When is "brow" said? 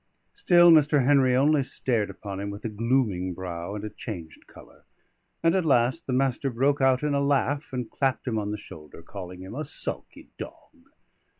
3.35-3.75